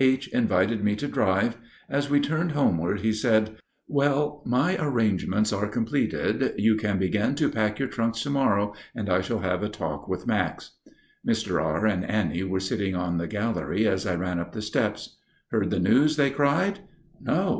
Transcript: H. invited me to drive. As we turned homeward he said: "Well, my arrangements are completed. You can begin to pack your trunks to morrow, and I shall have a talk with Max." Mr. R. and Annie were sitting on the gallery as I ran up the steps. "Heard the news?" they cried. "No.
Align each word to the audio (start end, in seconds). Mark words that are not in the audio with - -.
H. 0.00 0.26
invited 0.34 0.82
me 0.82 0.96
to 0.96 1.06
drive. 1.06 1.58
As 1.88 2.10
we 2.10 2.18
turned 2.18 2.50
homeward 2.50 3.02
he 3.02 3.12
said: 3.12 3.58
"Well, 3.86 4.42
my 4.44 4.76
arrangements 4.80 5.52
are 5.52 5.68
completed. 5.68 6.54
You 6.58 6.74
can 6.74 6.98
begin 6.98 7.36
to 7.36 7.48
pack 7.48 7.78
your 7.78 7.86
trunks 7.86 8.20
to 8.24 8.30
morrow, 8.30 8.74
and 8.96 9.08
I 9.08 9.20
shall 9.20 9.38
have 9.38 9.62
a 9.62 9.68
talk 9.68 10.08
with 10.08 10.26
Max." 10.26 10.72
Mr. 11.24 11.62
R. 11.62 11.86
and 11.86 12.04
Annie 12.04 12.42
were 12.42 12.58
sitting 12.58 12.96
on 12.96 13.18
the 13.18 13.28
gallery 13.28 13.86
as 13.86 14.08
I 14.08 14.16
ran 14.16 14.40
up 14.40 14.50
the 14.54 14.60
steps. 14.60 15.18
"Heard 15.52 15.70
the 15.70 15.78
news?" 15.78 16.16
they 16.16 16.30
cried. 16.30 16.80
"No. 17.20 17.54